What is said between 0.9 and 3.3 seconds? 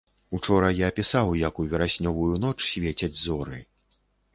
пісаў, як у вераснёвую ноч свецяць